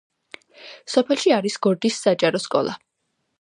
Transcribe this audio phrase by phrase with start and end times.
[0.93, 2.75] სოფელში არის გორდის საჯარო სკოლა.